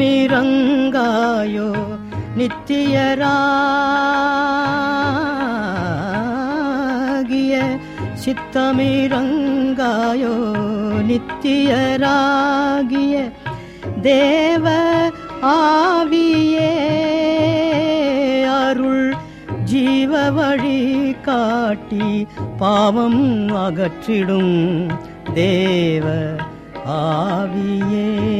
[0.00, 1.70] மிரங்காயோ
[2.36, 3.38] நித்தியராகிய
[8.24, 10.34] சித்தமிரங்காயோ
[11.08, 13.32] நித்தியராகிய
[14.02, 14.76] தேவ
[15.42, 16.72] ஆவியே
[18.48, 19.16] அருள்
[19.64, 22.26] ஜீவ வழி காட்டி
[22.58, 24.88] பாவம் அகற்றிடும்.
[25.34, 26.36] தேவ
[26.86, 28.39] ஆவியே.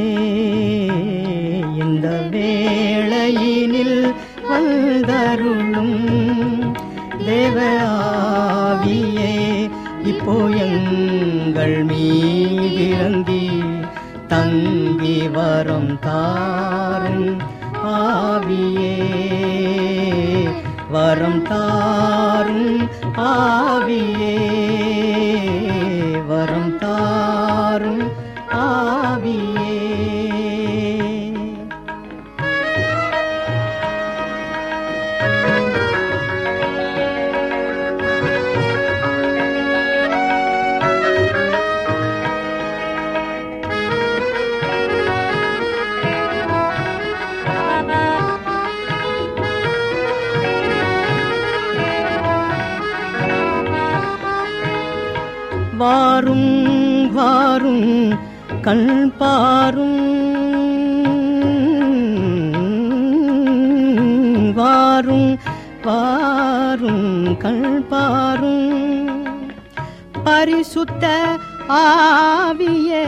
[8.81, 9.33] ஆவியே
[10.03, 13.45] இப்போ எங்கள் மீதிறங்கி
[14.27, 17.41] தங்கி வரும் தாரும்
[17.85, 18.95] ஆவியே.
[20.91, 24.60] வரும் தாரும் ஆவியே.
[58.61, 60.19] கண் பாரும்.
[64.53, 65.37] வாரும்
[65.81, 69.09] பாரும் கண் பாரும்.
[70.23, 71.37] பரிசுத்த
[71.69, 73.05] ஆவியே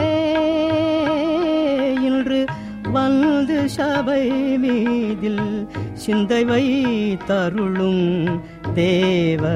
[2.02, 2.44] இன்று
[2.92, 5.68] வந்து சபை மீதில்
[6.06, 6.84] சிந்தைவை
[7.26, 8.42] தருளும்
[8.74, 9.48] தேவ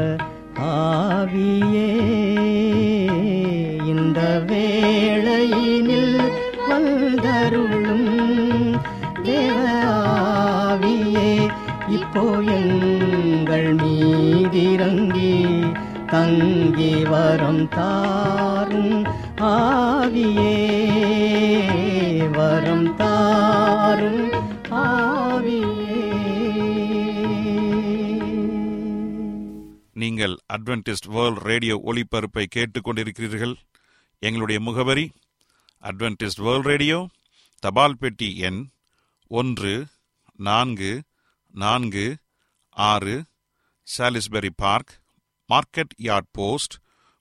[0.60, 1.90] ஆவியே.
[3.86, 5.77] இந்த வேளையினில்
[17.08, 19.04] வரம் தாரும்
[19.36, 20.54] ஆவியே.
[22.30, 24.30] வரம் தாரும்
[24.70, 25.96] ஆவியே.
[29.92, 33.54] நீங்கள் அட்வென்டிஸ்ட் வேர்ல்ட் ரேடியோ ஒளிபரப்பை கேட்டுக்கொண்டிருக்கிறீர்கள்.
[34.18, 35.10] எங்களுடைய முகவரி
[35.82, 37.08] அட்வென்டிஸ்ட் வேர்ல்ட் ரேடியோ
[37.58, 38.66] தபால் பெட்டி எண்
[39.28, 39.86] ஒன்று
[40.36, 41.02] நான்கு
[41.52, 42.16] நான்கு
[42.70, 43.24] ஆறு
[43.98, 44.90] Salisbury park
[45.48, 46.74] market yard post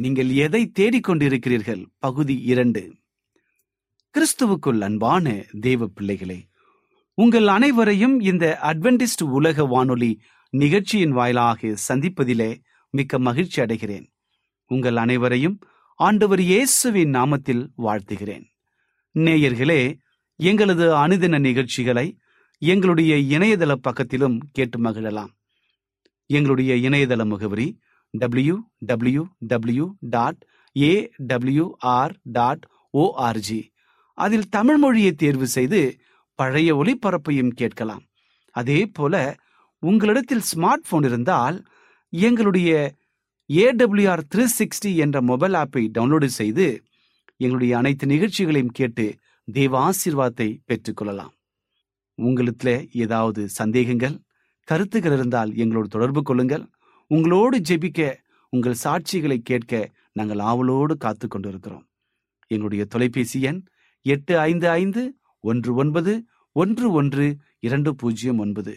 [0.00, 1.86] நீங்கள் எதை தேடிக்கொண்டிருக்கிறீர்கள்?
[1.98, 2.94] பகுதி இரண்டு.
[4.14, 6.46] கிறிஸ்துவுக்குள் அன்பான தேவ பிள்ளைகளே
[7.14, 12.56] உங்கள் அனைவரையும் இந்த அட்வென்டிஸ்ட் உலக வானொலி நிகழ்ச்சியின் வாயிலாக சந்திப்பதிலே
[12.90, 14.06] மிக்க மகிழ்ச்சி அடைகிறேன்.
[14.66, 15.58] உங்கள் அனைவரையும்
[15.94, 18.46] ஆண்டவர் இயேசுவின் நாமத்தில் வாழ்த்துகிறேன்.
[19.14, 19.98] நேயர்களே
[20.36, 22.18] எங்களது அனுதின நிகழ்ச்சிகளை
[22.58, 25.34] எங்களுடைய இணையதள பக்கத்திலும் கேட்டு மகிழலாம்.
[26.26, 27.78] எங்களுடைய இணையதள முகவரி
[28.14, 28.56] W
[28.86, 30.40] W W dot
[30.76, 30.92] A
[31.30, 32.64] WR dot
[32.94, 33.60] ORG
[34.18, 35.80] அதில் தமிழ் மொழியை தேர்வு செய்து
[36.38, 38.04] பழைய ஒளிபரப்பையும் கேட்கலாம்.
[38.54, 39.14] அதே போல
[39.82, 41.56] உங்களிடத்தில் ஸ்மார்ட் போன் இருந்தால்
[42.12, 42.70] எங்களுடைய
[43.50, 46.66] ஏடபிள்யூஆர் த்ரீ சிக்ஸ்டி என்ற மொபைல் ஆப்பை டவுன்லோடு செய்து
[47.36, 49.06] எங்களுடைய அனைத்து நிகழ்ச்சிகளையும் கேட்டு
[49.48, 51.34] தேவ ஆசீர்வாதத்தை பெற்றுக்கொள்ளலாம்
[52.18, 52.70] உங்களுத்துல
[53.04, 54.16] ஏதாவது சந்தேகங்கள்
[54.68, 56.64] கருத்துக்கள் இருந்தால் எங்களோடு தொடர்பு கொள்ளுங்கள்.
[57.10, 58.16] உங்களோடு ஜெபிக்க
[58.48, 61.86] உங்கள் சாட்சிகளை கேட்க நாங்கள் ஆவலோடு காத்து கொண்டிருக்கிறோம்.
[62.46, 63.60] எங்களுடைய தொலைபேசி எண்
[64.02, 65.02] எட்டு ஐந்து ஐந்து
[65.40, 68.74] ஒன்று ஒன்பது ஒன்று ஒன்று இரண்டு பூஜ்ஜியம் ஒன்பது.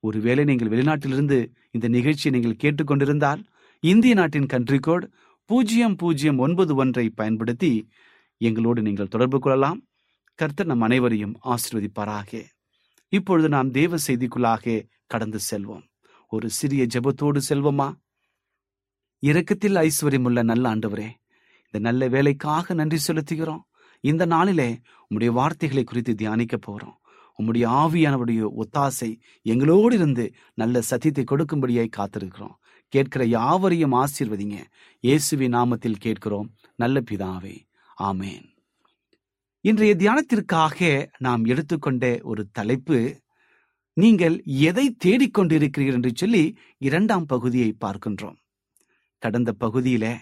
[0.00, 1.38] ஒருவேளை நீங்கள் வெளிநாட்டிலிருந்து
[1.70, 3.42] இந்த நிகழ்ச்சியை நீங்கள் கேட்டுக்கொண்டிருந்தால்
[3.80, 5.10] இந்திய நாட்டின் கண்ட்ரி கோட்
[5.44, 7.88] பூஜ்ஜியம் பூஜ்ஜியம் ஒன்பது ஒன்றை பயன்படுத்தி
[8.36, 9.80] எங்களோடு நீங்கள் தொடர்பு கொள்ளலாம்.
[10.34, 12.42] கர்த்தர் நம் அனைவரையும் ஆசிர்வதிப்பாராக.
[13.08, 15.86] இப்பொழுது நாம் தேவ செய்திக்குள்ளாக கடந்து செல்வோம்.
[16.34, 17.88] ஒரு சிறிய ஜெபத்தோடு செல்வோமா?
[19.22, 21.08] இரக்கத்தில் ஐஸ்வர்யமுள்ள நல்ல ஆண்டவரே
[21.64, 23.62] இந்த நல்ல வேலைக்காக நன்றி செலுத்துகிறோம்.
[24.00, 26.96] இந்த நாளிலே உம்முடைய வார்த்தைகளை குறித்து தியானிக்க போறோம்.
[27.38, 29.10] உம்முடைய ஆவியானவருடைய ஒத்தாசை
[29.42, 30.24] எங்களோடு இருந்து
[30.54, 32.56] நல்ல சத்தியத்தை கொடுக்கும்படியாய் காத்திருக்கிறோம்.
[32.88, 34.56] கேட்கிற யாவரையும் ஆசீர்வதிங்க.
[35.00, 36.48] இயேசுவின் நாமத்தில் கேட்கிறோம்.
[36.74, 37.56] நல்ல பிதாவே
[37.98, 38.46] ஆமேன்.
[39.60, 42.98] இன்றைய தியானத்திற்காக நாம் எடுத்துக்கொண்ட ஒரு தலைப்பு
[43.96, 48.38] நீங்கள் எதை தேடிக்கொண்டிருக்கிறீர்கள் என்று சொல்லி இரண்டாம் பகுதியை பார்க்கின்றோம்.
[49.18, 50.16] கடந்த பகுதியில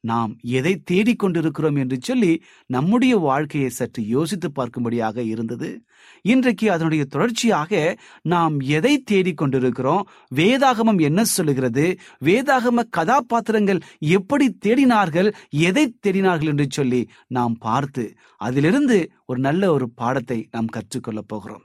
[0.00, 5.82] நாம் எதை தேடிக்கொண்டிருக்கிறோம் என்று சொல்லி நம்முடைய வாழ்க்கையை சற்று யோசித்து பார்க்கும்படியாக இருந்தது.
[6.22, 16.46] இன்றைக்கு அதனுடைய தொடர்ச்சியாக நாம் எதை தேடிக்கொண்டிருக்கிறோம் வேதாகமம் என்ன சொல்லுகிறது வேதாகம கதாபாத்திரங்கள் எப்படி தேடினார்கள் எதை தேடினார்கள்
[16.46, 21.64] என்று சொல்லி நாம் பார்த்து அதிலிருந்து ஒரு நல்ல ஒரு பாடத்தை நாம் கற்றுக்கொள்ளப் போகிறோம்.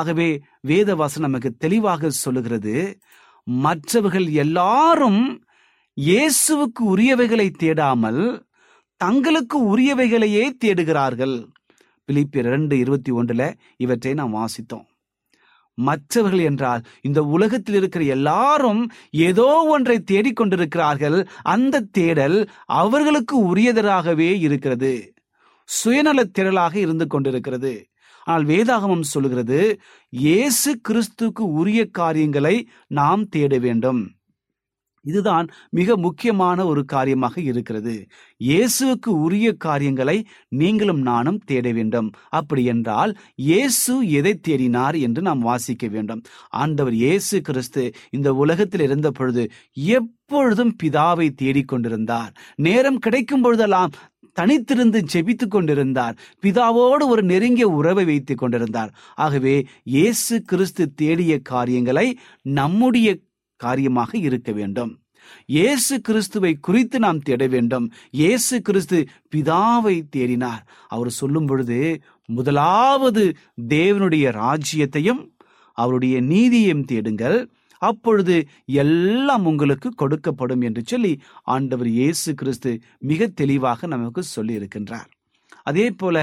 [0.00, 0.28] ஆகவே
[0.66, 2.74] வேதவாசம் நமக்கு தெளிவாக சொல்லுகிறது
[3.46, 5.22] மற்றவர்கள் எல்லாரும்
[5.96, 8.22] இயேசுவுக்கு உரியவைகளை தேடாமல்
[9.00, 11.36] தங்களுக்கு உரியவைகளையே தேடுகிறார்கள்.
[12.08, 13.42] பிலிப்பியர் இரண்டு இருபத்தி ஒன்றுல
[13.76, 14.86] இவற்றை நாம் வாசித்தோம்.
[15.78, 18.82] மற்றவர்கள் என்றால் இந்த உலகத்தில் இருக்கிற எல்லாரும்
[19.24, 21.18] ஏதோ ஒன்றை தேடிக்கொண்டிருக்கிறார்கள்.
[21.42, 22.38] அந்த தேடல்
[22.80, 24.92] அவர்களுக்கு உரியதராகவே இருக்கிறது.
[25.68, 27.74] சுயநல திரளாக இருந்து கொண்டிருக்கிறது.
[28.26, 29.60] ஆனால் வேதாகமம் சொல்லுகிறது
[30.12, 32.56] இயேசு கிறிஸ்துக்கு உரிய காரியங்களை
[33.00, 34.02] நாம் தேட வேண்டும்.
[35.04, 37.94] இதுதான் மிக முக்கியமான ஒரு காரியமாக இருக்கிறது.
[38.40, 40.16] இயேசுவுக்கு உரிய காரியங்களை
[40.48, 42.08] நீங்களும் நானும் தேட வேண்டும்.
[42.28, 46.22] அப்படி என்றால் இயேசு எதை தேடினார் என்று நாம் வாசிக்க வேண்டும்.
[46.62, 49.44] ஆண்டவர் இயேசு கிறிஸ்து இந்த உலகத்தில் இருந்த பொழுது
[49.98, 52.32] எப்பொழுதும் பிதாவை தேடிக்கொண்டிருந்தார்.
[52.66, 53.92] நேரம் கிடைக்கும் பொழுதெல்லாம்
[54.40, 56.16] தனித்திருந்து ஜெபித்து கொண்டிருந்தார்.
[56.42, 58.94] பிதாவோடு ஒரு நெருங்கிய உறவை வைத்துக் கொண்டிருந்தார்.
[59.14, 63.18] ஆகவே இயேசு கிறிஸ்து தேடிய காரியங்களை நம்முடைய
[63.56, 64.98] காரியமாக இருக்க வேண்டும்.
[65.46, 67.92] இயேசு கிறிஸ்துவை குறித்து நாம் தேட வேண்டும்.
[68.10, 70.62] இயேசு கிறிஸ்து பிதாவை தேடினார்.
[70.88, 73.36] அவர் சொல்லும் பொழுது முதலாவது
[73.68, 75.22] தேவனுடைய ராஜ்யத்தையும்
[75.72, 77.38] அவருடைய நீதியையும் தேடுங்கள்.
[77.82, 78.36] அப்பொழுது
[78.82, 81.12] எல்லாம் உங்களுக்கு கொடுக்கப்படும் என்று சொல்லி
[81.54, 82.72] ஆண்டவர் இயேசு கிறிஸ்து
[83.10, 85.08] மிக தெளிவாக நமக்கு சொல்லி இருக்கின்றார்
[85.62, 86.16] அதே போல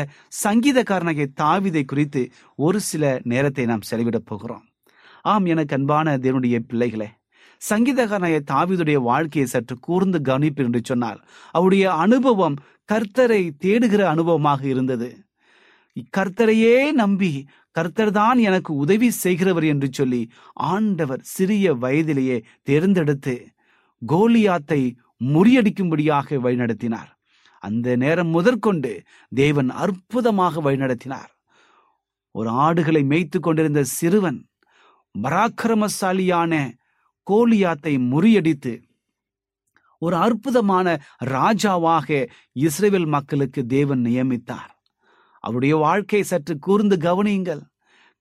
[0.46, 2.22] சங்கீதக்காரனாகிய தாவிதை குறித்து
[2.60, 4.64] ஒரு சில நேரத்தை நாம் செலவிடப் போகிறோம்.
[5.26, 7.10] ஆம் எனக்கு அன்பான தேவனுடைய பிள்ளைகளே
[7.62, 11.20] சங்கீதகாரனாய தாவிதுடைய வாழ்க்கையை சற்று கூர்ந்து கவனிப்பு என்று சொன்னால்
[11.56, 12.58] அவருடைய அனுபவம்
[12.90, 15.10] கர்த்தரை தேடுகிற அனுபவமாக இருந்தது.
[16.18, 17.32] கர்த்தரையே நம்பி
[17.72, 20.22] கர்த்தர் தான் எனக்கு உதவி செய்கிறவர் என்று சொல்லி
[20.54, 23.36] ஆண்டவர் சிறிய வயதிலேயே தேர்ந்தெடுத்து
[24.02, 24.82] கோலியாத்தை
[25.34, 27.12] முறியடிக்கும்படியாக வழிநடத்தினார்.
[27.64, 28.92] அந்த நேரம் முதற்கொண்டு
[29.32, 31.32] தேவன் அற்புதமாக வழிநடத்தினார்.
[32.32, 34.40] ஒரு ஆடுகளை மேய்த்து கொண்டிருந்த சிறுவன்
[35.16, 36.54] பராக்கிரமசாலியான
[37.28, 38.74] கோலியாத்தை முறியடித்து
[40.02, 40.88] ஒரு அற்புதமான
[41.20, 44.72] ராஜாவாக இஸ்ரேல் மக்களுக்கு தேவன் நியமித்தார்.
[45.48, 47.64] அவருடைய வாழ்க்கை சற்று கூர்ந்து கவனியுங்கள்.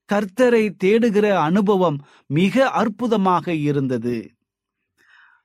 [0.09, 1.99] கர்த்தரை தேடுகிற அனுபவம்
[2.39, 4.17] மிக அற்புதமாக இருந்தது.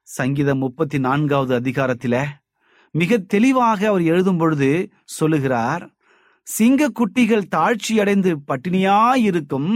[0.08, 2.16] சங்கீதம் முப்பத்தி நான்காவது அதிகாரத்தில
[2.96, 4.70] மிக தெளிவாக அவர் எழுதும் பொழுது
[5.10, 5.84] சொல்லுகிறார்
[6.48, 9.72] சிங்க குட்டிகள் தாழ்ச்சி அடைந்து பட்டினியாயிருக்கும்.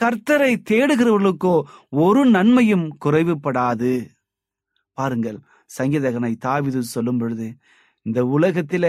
[0.00, 1.54] கர்த்தரை தேடுகிறவர்களுக்கோ
[2.02, 3.92] ஒரு நன்மையும் குறைவுபடாது.
[4.98, 5.38] பாருங்கள்
[5.70, 7.46] சங்கீதகனை தாவிது சொல்லும் பொழுது
[8.06, 8.86] இந்த உலகத்தில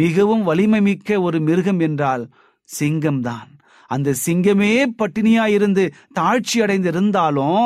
[0.00, 2.24] மிகவும் வலிமை மிக்க ஒரு மிருகம் என்றால்
[2.68, 3.50] சிங்கம்தான்.
[3.90, 5.84] அந்த சிங்கமே பட்டினியா இருந்து
[6.20, 7.62] தாழ்ச்சி அடைந்து இருந்தாலும்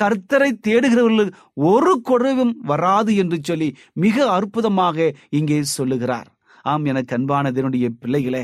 [0.00, 3.68] கர்த்தரை தேடுகிறவர்களுக்கு ஒரு குறைவும் வராது என்று சொல்லி
[4.04, 4.96] மிக அற்புதமாக
[5.30, 6.28] இங்கே சொல்லுகிறார்.
[6.64, 8.42] ஆம் எனக்கு அன்பானதனுடைய பிள்ளைகளே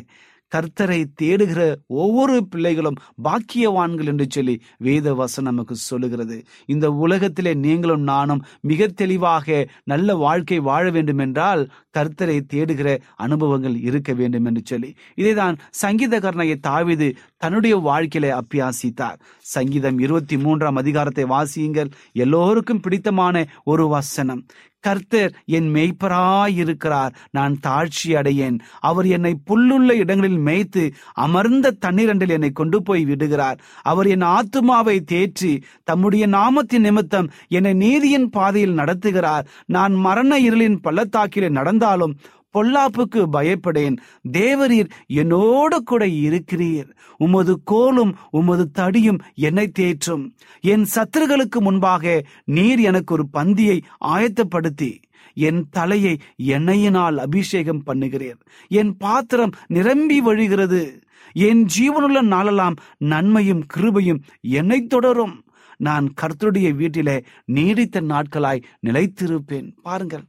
[0.55, 6.37] கர்த்தரை தேடுகிற ஒவ்வொரு பிள்ளைகளும் பாக்கியவான்கள் என்று சொல்லி வேத வசனம் நமக்கு சொல்லுகிறது.
[6.67, 11.63] இந்த உலகத்திலே நீங்களும் நானும் மிக தெளிவாக நல்ல வாழ்க்கை வாழ வேண்டும் என்றால்
[11.99, 14.95] கர்த்தரை தேடுகிற அனுபவங்கள் இருக்க வேண்டும் என்று சொல்லி.
[15.17, 21.91] இதைதான் சங்கீதகரனையை தாவிது தன்னுடைய வாழ்க்கையில அப்பியாசித்தார் சங்கீதம் இருபத்தி மூன்றாம் அதிகாரத்தை வாசியுங்கள்.
[22.13, 24.47] எல்லோருக்கும் பிடித்தமான ஒரு வசனம்.
[24.81, 27.13] கர்த்தர் என் மெய்ப்பராயிருக்கிறார்.
[27.31, 28.59] நான் தாழ்ச்சி அடையேன்.
[28.81, 33.61] அவர் என்னை புல்லுள்ள இடங்களில் மேய்த்து அமர்ந்த தண்ணீரண்டில் என்னை கொண்டு போய் விடுகிறார்.
[33.83, 39.45] அவர் என் ஆத்துமாவை தேற்றி தம்முடைய நாமத்தின் நிமித்தம் என்னை நீதியின் பாதையில் நடத்துகிறார்.
[39.67, 42.17] நான் மரண இருளின் பள்ளத்தாக்கிலே நடந்தாலும்
[42.57, 43.97] பொல்லாப்புக்கு பயப்படேன்.
[44.33, 46.91] தேவரீர் என்னோடு கூட இருக்கிறீர்.
[47.17, 50.35] உமது கோலும் உமது தடியும் என்னை தேற்றும்.
[50.61, 55.01] என் சத்துருகளுக்கு முன்பாக நீர் எனக்கு ஒரு பந்தியை ஆயத்தப்படுத்தி.
[55.35, 58.39] என் தலையை எண்ணெயினால் அபிஷேகம் பண்ணுகிறேன்
[58.69, 61.03] என் பாத்திரம் நிரம்பி வழிகிறது.
[61.33, 65.45] என் ஜீவனுள்ள நாளெல்லாம் நன்மையும் கிருபையும் என்னை தொடரும்.
[65.77, 69.73] நான் கர்த்தருடைய வீட்டிலே நீடித்த நாட்களாய் நிலைத்திருப்பேன்.
[69.83, 70.25] பாருங்கள்.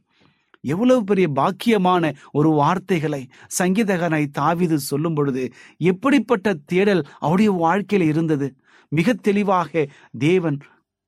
[0.64, 3.22] எவ்வளவு பெரிய பாக்கியமான ஒரு வார்த்தைகளை
[3.58, 5.44] சங்கீதகனை தாவிது சொல்லும் பொழுது
[5.76, 8.48] எப்படிப்பட்ட தேடல் அவருடைய வாழ்க்கையில இருந்தது?
[8.88, 9.86] மிக தெளிவாக
[10.18, 10.58] தேவன்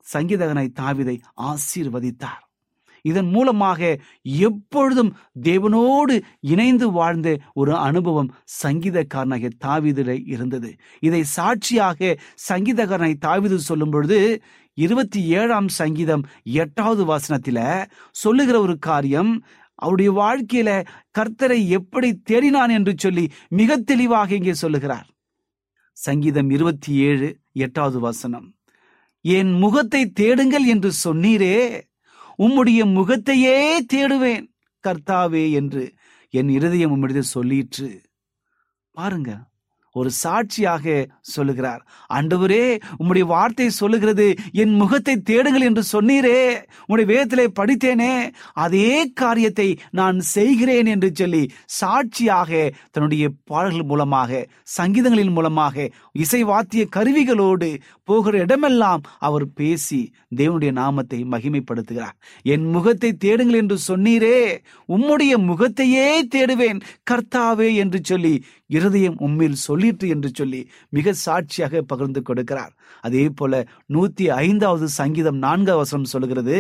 [0.07, 2.43] சங்கீதகனை தாவிதை ஆசீர்வதித்தார்.
[3.05, 10.71] இதன் மூலமாக எப்பொழுதும் தேவனோடு இணைந்து வாழ்ந்த ஒரு அனுபவம் சங்கீதக்காரனாகிய தாவிதில் இருந்தது.
[11.01, 12.19] இதை சாட்சியாக
[12.49, 14.43] சங்கீதக்காரனை தாவிது சொல்லும் பொழுது
[14.75, 17.59] இருபத்தி ஏழாம் சங்கீதம் எட்டாவது வாசனத்தில
[18.11, 20.87] சொல்லுகிற ஒரு காரியம் அவருடைய வாழ்க்கையில
[21.19, 25.09] கர்த்தரை எப்படி தேடினான் என்று சொல்லி மிக தெளிவாக இங்கே சொல்லுகிறார்.
[25.93, 28.55] சங்கீதம் இருபத்தி ஏழு எட்டாவது வாசனம்.
[29.21, 31.83] என் முகத்தை தேடுங்கள் என்று சொன்னீரே
[32.39, 34.47] உம்முடைய முகத்தையே தேடுவேன்
[34.85, 35.95] கர்த்தாவே என்று
[36.31, 37.89] என் இருதயம் உம்மிடத்தில் சொல்லிற்று.
[38.91, 39.51] பாருங்க
[39.93, 40.85] ஒரு சாட்சியாக
[41.21, 41.83] சொல்லுகிறார்.
[42.15, 42.65] ஆண்டவரே
[42.99, 44.27] உம்முடைய வார்த்தை சொல்லுகிறது.
[44.53, 46.39] என் முகத்தை தேடுங்கள் என்று சொன்னீரே.
[46.87, 48.15] உம்முடைய வேதத்திலே படித்தேனே.
[48.65, 51.43] அதே காரியத்தை நான் செய்கிறேன் என்று சொல்லி
[51.81, 52.51] சாட்சியாக
[52.91, 55.89] தன்னுடைய பாடல்கள் மூலமாக சங்கீதங்களின் மூலமாக
[56.25, 57.71] இசை வாத்திய கருவிகளோடு
[58.05, 60.01] போகிற இடமெல்லாம் அவர் பேசி
[60.37, 62.17] தேவனுடைய நாமத்தை மகிமைப்படுத்துகிறார்.
[62.43, 64.39] என் முகத்தை தேடுங்கள் என்று சொன்னீரே.
[64.89, 66.81] உம்முடைய முகத்தையே தேடுவேன்.
[67.11, 68.35] கர்த்தாவே என்று சொல்லி
[68.67, 70.61] இருதயம் உம்மில் சொல்லி சொல்லிற்று என்று சொல்லி
[70.97, 72.73] மிக சாட்சியாக பகிர்ந்து கொடுக்கிறார்.
[73.07, 73.53] அதே போல
[73.95, 76.59] நூத்தி ஐந்தாவது சங்கீதம் நான்காவது வசனம் சொல்கிறது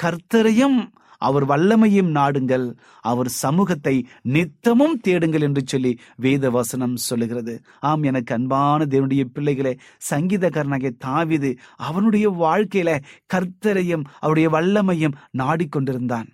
[0.00, 0.78] கர்த்தரையும்
[1.22, 2.64] அவர் வல்லமையும் நாடுங்கள்
[3.10, 3.94] அவர் சமூகத்தை
[4.34, 7.54] நித்தமும் தேடுங்கள் என்று சொல்லி வேத வசனம் சொல்லுகிறது.
[7.80, 9.74] ஆம் எனக்கு அன்பான தேவனுடைய பிள்ளைகளை
[10.10, 11.50] சங்கீதக்காரனாகிய தாவிது
[11.88, 12.98] அவனுடைய வாழ்க்கையில
[13.34, 16.28] கர்த்தரையும் அவருடைய வல்லமையும் நாடிக்கொண்டிருந்தான்.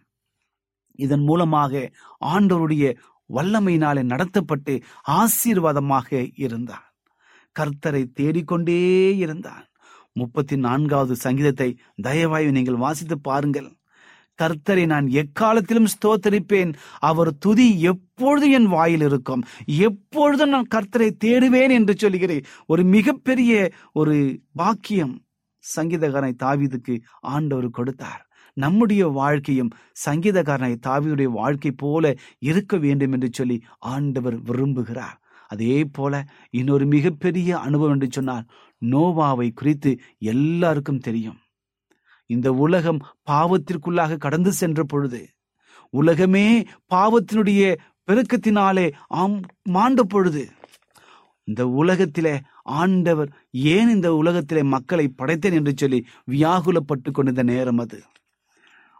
[0.98, 1.72] இதன் மூலமாக
[2.32, 2.86] ஆண்டவருடைய
[3.34, 6.86] வல்லமையினாலே நடத்தப்பட்டு ஆசீர்வாதமாக இருந்தான்.
[7.58, 9.64] கர்த்தரை தேடிக்கொண்டே இருந்தான்.
[10.12, 13.78] முப்பத்தி நான்காவது சங்கீதத்தை தயவாயு நீங்கள் வாசித்து பாருங்கள்.
[14.42, 16.74] கர்த்தரை நான் எக்காலத்திலும் ஸ்தோத்தரிப்பேன்.
[16.98, 19.42] அவர் துதி எப்பொழுது என் வாயில் இருக்கும்?
[19.66, 25.22] எப்பொழுதும் நான் கர்த்தரை தேடுவேன் என்று சொல்கிறேன் ஒரு மிகப்பெரிய ஒரு பாக்கியம்
[25.76, 28.29] சங்கீதகாரனை தாவிதுக்கு ஆண்டவர் கொடுத்தார்.
[28.62, 29.72] நம்முடைய வாழ்க்கையும்
[30.04, 32.14] சங்கீதக்காரனை தாவியுடைய வாழ்க்கை போல
[32.50, 33.56] இருக்க வேண்டும் என்று சொல்லி
[33.94, 35.16] ஆண்டவர் விரும்புகிறார்.
[35.52, 36.14] அதே போல
[36.60, 38.44] இன்னொரு மிகப்பெரிய அனுபவம் என்று சொன்னால்
[38.82, 39.92] நோவாவை குறித்து
[40.32, 41.38] எல்லாருக்கும் தெரியும்.
[42.30, 43.00] இந்த உலகம்
[43.30, 45.20] பாவத்திற்குள்ளாக கடந்து சென்ற பொழுது
[45.94, 46.46] உலகமே
[46.94, 47.62] பாவத்தினுடைய
[48.08, 48.84] பெருக்கத்தினாலே
[49.22, 49.36] ஆம்
[49.74, 50.42] மாண்ட பொழுது
[51.48, 52.32] இந்த உலகத்திலே
[52.80, 53.30] ஆண்டவர்
[53.74, 55.98] ஏன் இந்த உலகத்திலே மக்களை படைத்தேன் என்று சொல்லி
[56.32, 57.98] வியாகுலப்பட்டு கொண்டிருந்த நேரம் அது.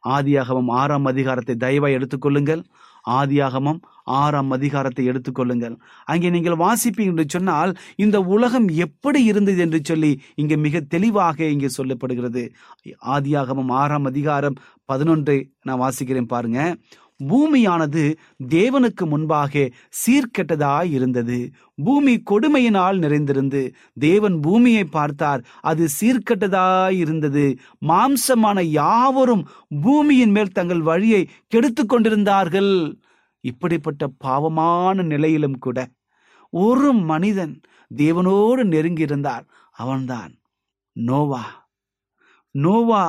[0.09, 2.63] ஆதியாகமம் ஆறாம் அதிகாரத்தை தயவாய் எடுத்துக்கொள்ளுங்கள்.
[3.09, 5.75] ஆதியாகமம் ஆறாம் அதிகாரத்தை எடுத்துக்கொள்ளுங்கள்.
[6.05, 11.71] அங்கே நீங்கள் வாசிப்பீங்க என்று சொன்னால் இந்த உலகம் எப்படி இருந்தது என்று சொல்லி இங்கே மிக தெளிவாக இங்கே
[11.79, 12.45] சொல்லப்படுகிறது.
[13.07, 14.57] ஆதியாகமம் ஆறாம் அதிகாரம்
[14.93, 16.77] பதினொன்றை நான் வாசிக்கிறேன் பாருங்க.
[17.29, 18.03] பூமியானது
[18.49, 19.63] தேவனுக்கு முன்பாக
[20.01, 21.39] சீர்கெட்டதாய் இருந்தது
[21.75, 23.63] பூமி கொடுமையினால் நிறைந்திருந்து
[23.99, 25.43] தேவன் பூமியை பார்த்தார்.
[25.61, 27.45] அது சீர்கெட்டதாய் இருந்தது
[27.89, 29.45] மாம்சமான யாவரும்
[29.83, 32.73] பூமியின் மேல் தங்கள் வழியை கெடுத்து கொண்டிருந்தார்கள்.
[33.45, 35.79] இப்படிப்பட்ட பாவமான நிலையிலும் கூட
[36.53, 37.55] ஒரு மனிதன்
[37.97, 39.45] தேவனோடு நெருங்கி இருந்தார்
[39.77, 40.33] அவன்தான்
[40.97, 41.45] நோவா.
[42.55, 43.05] நோவா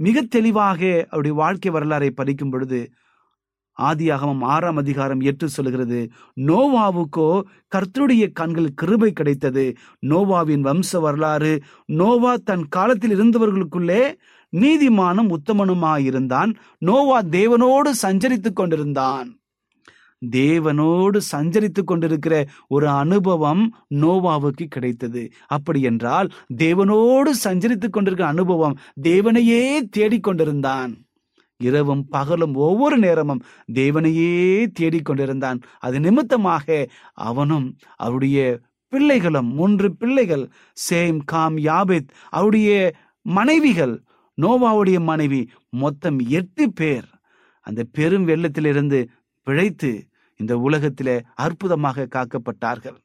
[0.00, 2.90] மிக தெளிவாக அவருடைய வாழ்க்கை வரலாறை படிக்கும் பொழுது
[3.80, 7.42] ஆதியாகவும் ஆறாம் அதிகாரம் எட்டு சொல்கிறது நோவாவுக்கோ
[7.74, 9.76] கர்த்தருடைய கண்கள் கிருபை கிடைத்தது.
[10.06, 14.14] நோவாவின் வம்ச வரலாறு நோவா தன் காலத்தில் இருந்தவர்களுக்குள்ளே
[14.52, 16.54] நீதிமானும் உத்தமனுமாயிருந்தான்.
[16.78, 19.39] நோவா தேவனோடு சஞ்சரித்துக் கொண்டிருந்தான்.
[20.26, 25.28] தேவனோடு சஞ்சரித்து கொண்டிருக்கிற ஒரு அனுபவம் நோவாவுக்கு கிடைத்தது.
[25.46, 30.92] அப்படி என்றால் தேவனோடு சஞ்சரித்து கொண்டிருக்கிற அனுபவம் தேவனையே தேடிக்கொண்டிருந்தான்
[31.56, 40.48] இரவும் பகலும் ஒவ்வொரு நேரமும் தேவனையே தேடிக்கொண்டிருந்தான் அது நிமித்தமாக அவனும் அவருடைய பிள்ளைகளும் மூன்று பிள்ளைகள்
[40.90, 44.02] சேம் காம் யாபித் அவருடைய மனைவிகள்
[44.42, 47.08] நோவாவுடைய மனைவி மொத்தம் எட்டு பேர்.
[47.60, 49.06] அந்த பெரும் வெள்ளத்திலிருந்து
[49.42, 50.06] பிழைத்து
[50.40, 52.98] இந்த உலகத்திலே அற்புதமாக காக்கப்பட்டார்கள்.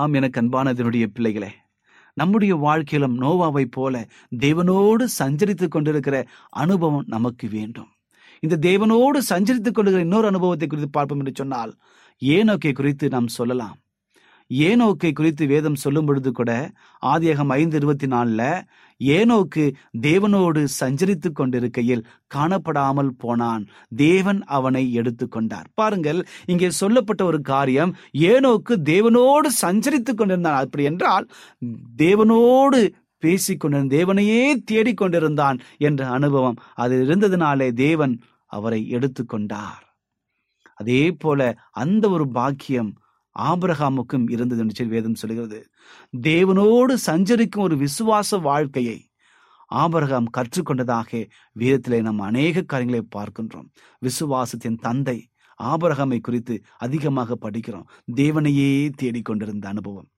[0.00, 1.50] ஆம் எனக்கு அன்பானதனுடைய பிள்ளைகளே
[2.16, 3.94] நம்முடைய வாழ்க்கையிலும் நோவாவை போல
[4.44, 6.16] தேவனோடு சஞ்சரித்து கொண்டிருக்கிற
[6.62, 7.90] அனுபவம் நமக்கு வேண்டும்.
[8.42, 11.72] இந்த தேவனோடு சஞ்சரித்து கொண்டிருக்கிற இன்னொரு அனுபவத்தை குறித்து பார்ப்போம் என்று சொன்னால்
[12.22, 13.76] ஏனோக்கை குறித்து நாம் சொல்லலாம்.
[14.50, 16.50] ஏனோக்கை குறித்து வேதம் சொல்லும் பொழுது கூட
[17.02, 18.42] ஆதியகம் ஐந்து இருபத்தி நாலுல
[19.00, 19.64] ஏனோக்கு
[20.00, 23.62] தேவனோடு சஞ்சரித்து கொண்டிருக்கையில் காணப்படாமல் போனான்.
[23.96, 27.92] தேவன் அவனை எடுத்துக்கொண்டார் பாருங்கள் இங்கே சொல்லப்பட்ட ஒரு காரியம்
[28.30, 30.60] ஏனோக்கு தேவனோடு சஞ்சரித்து கொண்டிருந்தான்.
[30.64, 31.28] அப்படி என்றால்
[31.98, 32.80] தேவனோடு
[33.22, 38.14] பேசிக்கொண்டிருந்த தேவனையே தேடிக்கொண்டிருந்தான் என்ற அனுபவம் அதில் இருந்ததினாலே தேவன்
[38.52, 39.82] அவரை எடுத்துக்கொண்டார்
[40.74, 41.40] அதே போல
[41.82, 42.90] அந்த ஒரு பாக்கியம்
[43.38, 45.66] ஆபிரகாமுக்கும் இருந்தது என்று சொல்லி வேதம் சொல்கிறது
[46.20, 49.08] தேவனோடு சஞ்சரிக்கும் ஒரு விசுவாச வாழ்க்கையை
[49.74, 53.68] ஆபரகாம் கற்றுக்கொண்டதாக வேதத்திலே நாம் அநேக காரியங்களை பார்க்கின்றோம்.
[54.02, 55.28] விசுவாசத்தின் தந்தை
[55.62, 57.84] ஆபரகாமை குறித்து அதிகமாக படிக்கிறோம்.
[58.14, 60.08] தேவனையே தேடிக்கொண்டிருந்த அனுபவம்.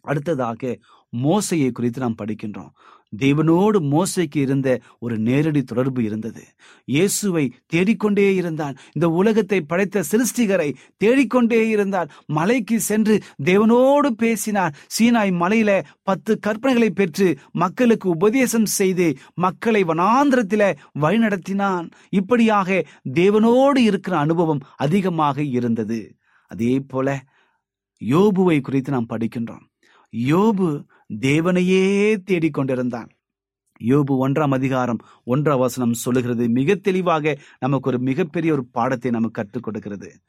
[0.00, 0.78] அடுத்ததாக
[1.16, 2.70] மோசையை குறித்து நாம் படிக்கின்றோம்.
[3.16, 6.42] தேவனோடு மோசைக்கு இருந்த ஒரு நேரடி தொடர்பு இருந்தது.
[6.84, 8.76] இயேசுவை தேடிக்கொண்டே இருந்தான்.
[8.92, 12.10] இந்த உலகத்தை படைத்த சிருஷ்டிகரை தேடிக்கொண்டே இருந்தான்.
[12.26, 15.70] மலைக்கு சென்று தேவனோடு பேசினார் சீனாய் மலையில
[16.02, 20.62] பத்து கற்பனைகளை பெற்று மக்களுக்கு உபதேசம் செய்து மக்களை வனாந்திரத்தில
[21.00, 21.90] வழிநடத்தினான்.
[22.08, 26.00] இப்படியாக தேவனோடு இருக்கிற அனுபவம் அதிகமாக இருந்தது.
[26.50, 27.08] அதே போல
[28.00, 29.64] யோபுவை குறித்து நாம் படிக்கின்றோம்.
[30.12, 30.66] யோபு
[31.08, 33.08] தேவனையே தேடிக்கொண்டிருந்தான்.
[33.80, 36.48] யோபு ஒன்றாம் அதிகாரம் ஒன்றாம் வசனம் சொல்லுகிறது.
[36.48, 40.20] மிக தெளிவாக நமக்கு ஒரு மிகப்பெரிய ஒரு பாடத்தை நமக்கு கற்றுக் கொடுக்கிறது.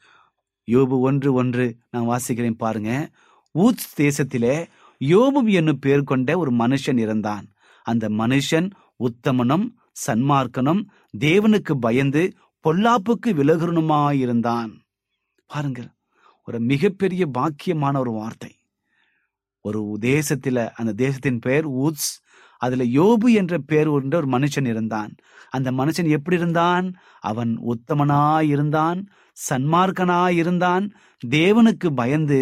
[0.71, 3.09] யோபு ஒன்று ஒன்று நான் வாசிக்கிறேன் பாருங்க.
[3.53, 4.65] ஊத் தேசத்திலே
[4.99, 7.47] யோபு என்னும் பேர் கொண்ட ஒரு மனுஷன் இருந்தான்.
[7.83, 9.73] அந்த மனுஷன் உத்தமனும்
[10.07, 10.83] சன்மார்க்கனும்
[11.17, 12.33] தேவனுக்கு பயந்து
[12.63, 14.71] பொல்லாப்புக்கு விலகுறனுமாயிருந்தான்.
[15.45, 15.89] பாருங்கள்
[16.45, 18.55] ஒரு மிகப்பெரிய பாக்கியமான ஒரு வார்த்தை.
[19.65, 22.11] ஒரு தேசத்துல அந்த தேசத்தின் பெயர் ஊத்ஸ்.
[22.61, 25.11] அதுல யோபு என்ற பெயர் கொண்ட ஒரு மனுஷன் இருந்தான்.
[25.49, 26.87] அந்த மனுஷன் எப்படி இருந்தான்?
[27.19, 28.99] அவன் உத்தமனாய் இருந்தான்
[29.49, 30.85] சன்மார்க்கனாய் இருந்தான்
[31.25, 32.41] தேவனுக்கு பயந்து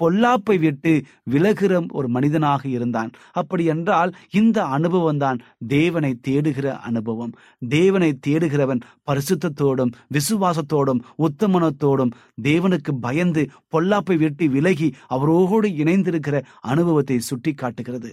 [0.00, 0.92] பொல்லாப்பை விட்டு
[1.30, 3.10] விலகிற ஒரு மனிதனாக இருந்தான்.
[3.32, 7.32] அப்படி என்றால் இந்த அனுபவம் தான் தேவனை தேடுகிற அனுபவம்.
[7.68, 18.12] தேவனை தேடுகிறவன் பரிசுத்தத்தோடும் விசுவாசத்தோடும் உத்தமனத்தோடும் தேவனுக்கு பயந்து பொல்லாப்பை விட்டு விலகி அவரோடு இணைந்திருக்கிற அனுபவத்தை சுட்டி காட்டுகிறது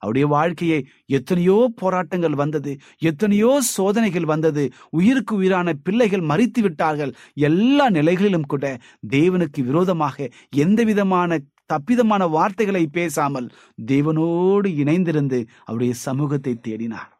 [0.00, 0.80] அவருடைய வாழ்க்கையை
[1.18, 4.64] எத்தனையோ போராட்டங்கள் வந்தது எத்தனையோ சோதனைகள் வந்தது.
[4.90, 7.12] உயிருக்கு உயிரான பிள்ளைகள் மறித்து விட்டார்கள்.
[7.48, 8.64] எல்லா நிலைகளிலும் கூட
[9.08, 10.30] தேவனுக்கு விரோதமாக
[10.64, 11.38] எந்த விதமான
[11.72, 13.46] தப்பிதமான வார்த்தைகளை பேசாமல்
[13.86, 17.10] தேவனோடு இணைந்திருந்து அவருடைய சமூகத்தை தேடினார்.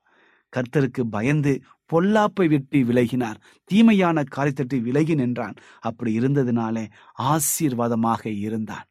[0.52, 1.52] கர்த்தருக்கு பயந்து
[1.90, 3.38] பொல்லாப்பை விட்டு விலகினார்.
[3.70, 5.56] தீமையான காரியத்தை விலகி நின்றான்.
[5.80, 6.84] அப்படி இருந்ததினாலே
[7.32, 8.86] ஆசீர்வாதமாக இருந்தான்.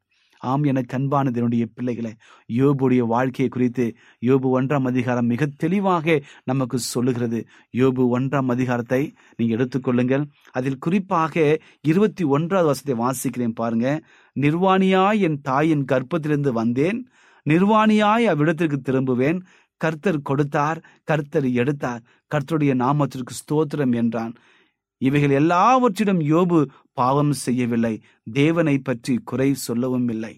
[0.52, 2.12] ஆம் என கண்பானதனுடைய பிள்ளைகளை
[2.54, 3.86] யோபுடைய வாழ்க்கையை குறித்து
[4.22, 7.40] யோபு ஒன்றாம் அதிகாரம் மிக தெளிவாக நமக்கு சொல்லுகிறது.
[7.78, 9.02] யோபு ஒன்றாம் அதிகாரத்தை
[9.38, 10.24] நீங்க எடுத்துக்கொள்ளுங்கள்.
[10.52, 11.36] அதில் குறிப்பாக
[11.82, 13.88] இருபத்தி ஒன்றாவது வருஷத்தை வாசிக்கிறேன் பாருங்க.
[14.36, 17.00] நிர்வாணியாய் என் தாயின் கர்ப்பத்திலிருந்து வந்தேன்.
[17.46, 19.40] நிர்வாணியாய் அவ்விடத்திற்கு திரும்புவேன்.
[19.82, 22.04] கர்த்தர் கொடுத்தார் கர்த்தர் எடுத்தார்.
[22.32, 24.34] கர்த்தருடைய நாமத்திற்கு ஸ்தோத்திரம் என்றான்.
[25.02, 26.60] இவைகள் எல்லாவற்றிடம் யோபு
[27.00, 27.94] பாவம் செய்யவில்லை.
[28.34, 30.34] தேவனை பற்றி குறை சொல்லவும் இல்லை.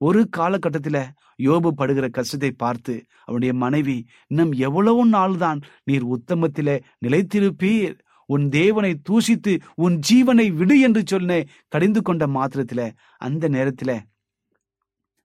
[0.00, 1.02] ஒரு காலகட்டத்தில்
[1.42, 7.94] யோபு படுகிற கஷ்டத்தை பார்த்து அவனுடைய மனைவி இன்னும் எவ்வளவு நாள்தான் நீர் உத்தமத்திலே நிலைத்திருப்பீர்?
[8.28, 12.80] உன் தேவனை தூஷித்து உன் ஜீவனை விடு என்று சொன்ன கடிந்து கொண்ட மாத்திரத்தில
[13.18, 13.90] அந்த நேரத்தில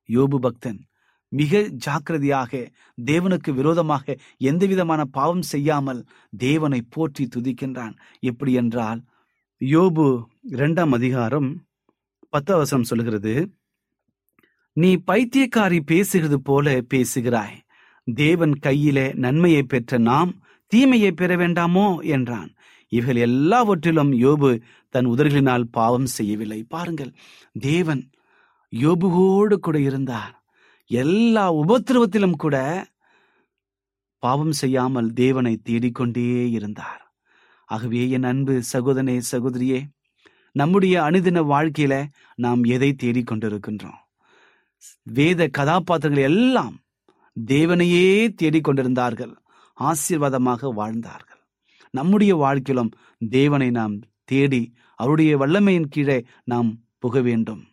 [0.10, 0.80] யோபு பக்தன்
[1.32, 2.72] மிக ஜாக்கிரதையாக
[3.06, 6.06] தேவனுக்கு விரோதமாக எந்த விதமான பாவம் செய்யாமல்
[6.38, 7.96] தேவனை போற்றி துதிக்கின்றான்.
[8.20, 9.02] எப்படி என்றால்
[9.60, 11.64] யோபு இரண்டாம் அதிகாரம்
[12.34, 13.52] பத்தவசனம் சொல்கிறது
[14.74, 17.58] நீ பைத்தியக்காரி பேசுகிறது போல பேசுகிறாய்.
[18.06, 20.32] தேவன் கையிலே நன்மையை பெற்ற நாம்
[20.68, 22.04] தீமையை பெற வேண்டாமோ?
[22.06, 22.52] என்றான்.
[22.88, 26.64] இவைகள் எல்லாவற்றிலும் யோபு தன் உதர்களினால் பாவம் செய்யவில்லை.
[26.64, 27.12] பாருங்கள்
[27.60, 28.10] தேவன்
[28.74, 30.41] யோபுவோடு கூட இருந்தார்.
[30.92, 32.86] எல்லா உபத்திரவத்திலும் கூட
[34.20, 37.14] பாவம் செய்யாமல் தேவனை தேடிக்கொண்டே இருந்தார்.
[37.66, 39.84] ஆகவே என் அன்பு சகோதரனே சகோதரியே
[40.52, 44.00] நம்முடைய அனுதின வாழ்க்கையில நாம் எதை தேடிக்கொண்டிருக்கின்றோம்?
[45.04, 46.76] வேத கதாபாத்திரங்கள் எல்லாம்
[47.46, 49.34] தேவனையே தேடிக்கொண்டிருந்தார்கள்.
[49.78, 51.42] ஆசீர்வாதமாக வாழ்ந்தார்கள்.
[51.92, 52.92] நம்முடைய வாழ்க்கையிலும்
[53.30, 57.64] தேவனை நாம் தேடி அவருடைய வல்லமையின் கீழே நாம் புக வேண்டும்.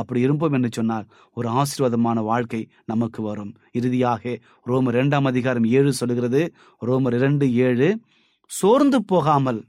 [0.00, 1.06] அப்படி இருப்போம் என்று சொன்னால்
[1.36, 3.52] ஒரு ஆசீர்வாதமான வாழ்க்கை நமக்கு வரும்.
[3.78, 4.22] இறுதியாக
[4.66, 6.42] ரோமர் இரண்டாம் அதிகாரம் ஏழு சொல்லுகிறது.
[6.82, 7.88] ரோமர் இரண்டு ஏழு
[8.50, 9.60] சோர்ந்து போகாமல்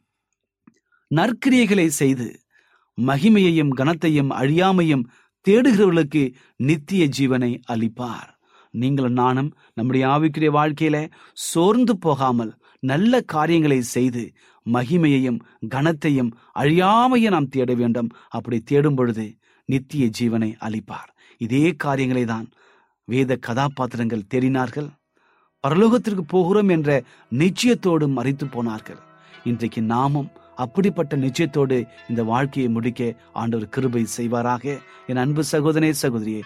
[1.12, 2.28] நற்கிரியைகளை செய்து
[2.98, 5.08] மகிமையையும் கனத்தையும் அழியாமையும்
[5.46, 6.24] தேடுகிறவர்களுக்கு
[6.70, 8.30] நித்திய ஜீவனை அளிப்பார்.
[8.74, 10.98] நீங்களும் நானும் நம்முடைய ஆவிக்குரிய வாழ்க்கையில
[11.50, 12.52] சோர்ந்து போகாமல்
[12.84, 14.24] நல்ல காரியங்களை செய்து
[14.66, 15.40] மகிமையையும்
[15.76, 16.30] கனத்தையும்
[16.62, 18.10] அழியாமையும் நாம் தேட வேண்டும்.
[18.30, 19.26] அப்படி தேடும் பொழுது
[19.72, 21.10] நித்திய ஜீவனை அளிப்பார்.
[21.46, 22.48] இதே காரியங்களை தான்
[23.08, 24.90] வேத கதாபாத்திரங்கள் தேடினார்கள்.
[25.64, 26.90] பரலோகத்திற்கு போகிறோம் என்ற
[27.42, 29.02] நிச்சயத்தோடு மறைத்து போனார்கள்.
[29.50, 30.30] இன்றைக்கு நாமும்
[30.64, 31.78] அப்படிப்பட்ட நிச்சயத்தோடு
[32.12, 34.66] இந்த வாழ்க்கையை முடிக்க ஆண்டவர் கிருபை செய்வாராக.
[35.12, 36.42] என் அன்பு சகோதரே சகோதரியே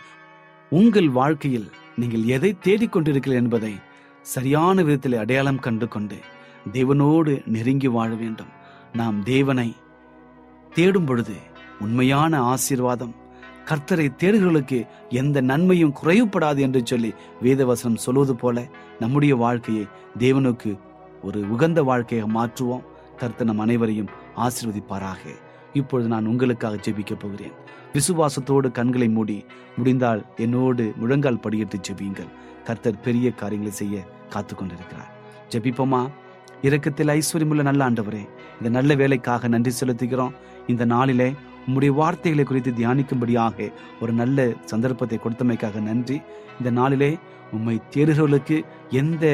[0.72, 1.70] உங்கள் வாழ்க்கையில்
[2.02, 3.74] நீங்கள் எதை தேடிக்கொண்டிருக்கிறீர்கள் என்பதை
[4.34, 6.18] சரியான விதத்தில் அடையாளம் கண்டு கொண்டு
[6.76, 8.52] தேவனோடு நெருங்கி வாழ வேண்டும்.
[9.00, 9.70] நாம் தேவனை
[10.76, 11.36] தேடும் பொழுது
[11.80, 13.16] உண்மையான ஆசீர்வாதம்.
[13.66, 18.68] கர்த்தரை தேடுகளுக்கு எந்த நன்மையும் குறைவுபடாது என்று சொல்லி வேதவசனம் சொல்வது போல
[19.00, 19.88] நம்முடைய வாழ்க்கையை
[20.20, 20.80] தேவனுக்கு
[21.24, 22.84] ஒரு உகந்த வாழ்க்கையாக மாற்றுவோம்.
[23.18, 25.18] கர்த்தர் நம் அனைவரையும் ஆசீர்வதிப்பாராக.
[25.74, 27.52] இப்பொழுது நான் உங்களுக்காக ஜெபிக்கப் போகிறேன்.
[27.94, 29.46] விசுவாசத்தோடு கண்களை மூடி
[29.78, 32.30] முடிந்தால் என்னோடு முழங்கால் படியிட்டு ஜெபியுங்கள்.
[32.64, 35.12] கர்த்தர் பெரிய காரியங்களை செய்ய காத்து கொண்டிருக்கிறார்.
[35.50, 36.10] ஜெபிப்போமா?
[36.62, 40.32] இரக்கத்தில் ஐஸ்வர்யமுள்ள நல்ல ஆண்டவரே இந்த நல்ல வேலைக்காக நன்றி செலுத்துகிறோம்.
[40.68, 41.34] இந்த நாளிலே
[41.68, 43.68] உம்முடைய வார்த்தைகளை குறித்து தியானிக்கும்படியாக
[44.02, 46.18] ஒரு நல்ல சந்தர்ப்பத்தை கொடுத்தமைக்காக நன்றி.
[46.60, 47.12] இந்த நாளிலே
[47.56, 48.58] உம்மை தேடுகிறவர்களுக்கு
[49.02, 49.26] எந்த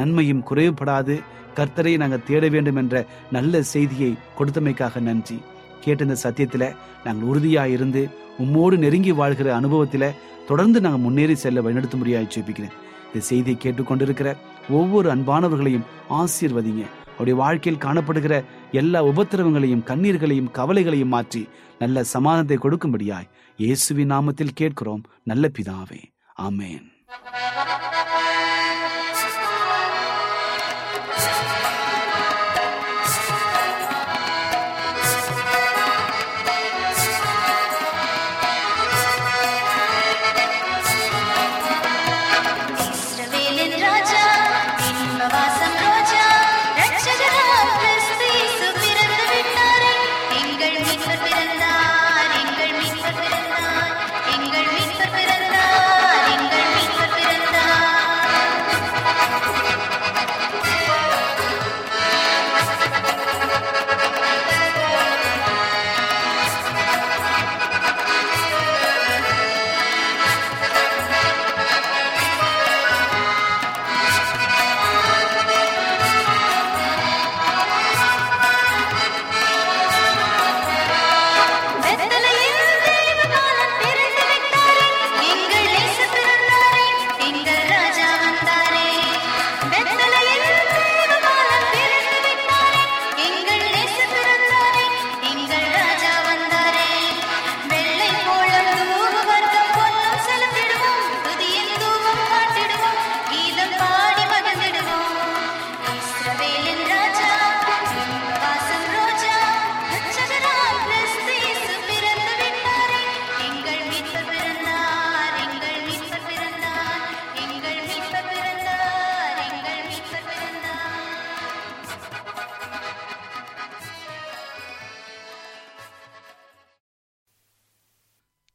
[0.00, 1.16] நன்மையும் குறைவுபடாது.
[1.58, 2.96] கர்த்தரை நாங்கள் தேட வேண்டும் என்ற
[3.36, 5.36] நல்ல செய்தியை கொடுத்தமைக்காக நன்றி.
[5.84, 8.02] கேட்ட இந்த சத்தியத்தில் நாங்கள் உறுதியாக இருந்து
[8.42, 10.14] உம்மோடு நெருங்கி வாழ்கிற அனுபவத்தில்
[10.48, 12.76] தொடர்ந்து நாங்கள் முன்னேறி செல்ல வழிநடத்தும்படியாக ஜெபிக்கிறேன்.
[13.06, 14.30] இந்த செய்தியை கேட்டுக்கொண்டிருக்கிற
[14.78, 15.88] ஒவ்வொரு அன்பானவர்களையும்
[16.20, 16.84] ஆசீர்வதிங்க.
[17.12, 21.48] அவருடைய வாழ்க்கையில் காணப்படுகிற எல்லா உபத்திரவங்களையும் கண்ணீர்களையும் கவலைகளையும் மாற்றி
[21.78, 25.02] நல்ல சமாதானத்தை கொடுக்கும்படியாய் இயேசுவின் நாமத்தில் கேட்கிறோம்.
[25.24, 26.00] நல்ல பிதாவே.
[26.42, 26.84] ஆமேன்.